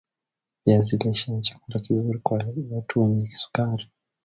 viazi 0.65 0.97
lishe 0.97 1.31
ni 1.31 1.41
chakula 1.41 1.79
kizuri 1.79 2.19
kwa 2.19 2.45
watu 2.71 3.01
wenye 3.03 3.27
kisukari 3.27 3.87